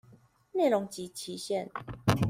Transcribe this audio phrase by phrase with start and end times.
[0.53, 1.69] 內容及期限